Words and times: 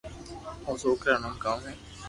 او 0.65 0.73
سوڪرا 0.81 1.13
رو 1.17 1.21
نوم 1.21 1.35
ڪاو 1.43 1.57
ھي 1.65 1.73